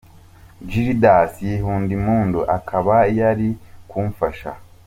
[0.69, 3.49] Gildas Yihundimpundu akaba yari ari
[3.89, 4.51] kumufasha.